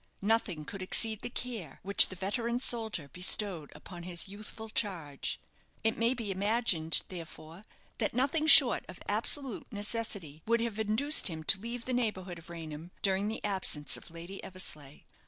[0.23, 5.39] Nothing could exceed the care which the veteran soldier bestowed upon his youthful charge.
[5.83, 7.61] It may be imagined, therefore,
[7.99, 12.49] that nothing short of absolute necessity would have induced him to leave the neighbourhood of
[12.49, 15.01] Raynham during the absence of Lady Eversleigh.